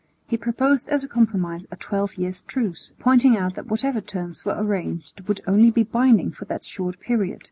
He 0.27 0.35
proposed 0.35 0.89
as 0.89 1.03
a 1.03 1.07
compromise 1.07 1.67
a 1.69 1.75
twelve 1.75 2.17
years' 2.17 2.41
truce, 2.41 2.91
pointing 2.97 3.37
out 3.37 3.53
that 3.53 3.67
whatever 3.67 4.01
terms 4.01 4.43
were 4.43 4.57
arranged 4.57 5.21
would 5.27 5.41
only 5.45 5.69
be 5.69 5.83
binding 5.83 6.31
for 6.31 6.45
that 6.45 6.63
short 6.63 6.99
period. 6.99 7.39